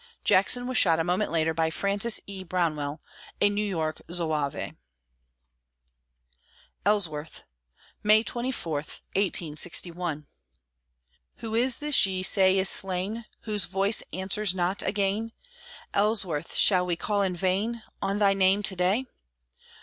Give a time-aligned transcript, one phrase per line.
[0.23, 2.43] Jackson was shot a moment later by Francis E.
[2.43, 3.03] Brownell,
[3.39, 4.71] a New York Zouave.
[6.87, 7.43] ELLSWORTH
[8.01, 10.25] [May 24, 1861]
[11.35, 13.25] Who is this ye say is slain?
[13.41, 15.33] Whose voice answers not again?
[15.93, 19.05] Ellsworth, shall we call in vain On thy name to day?